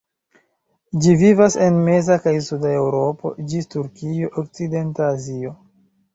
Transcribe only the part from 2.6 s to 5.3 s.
Eŭropo ĝis Turkio, okcidenta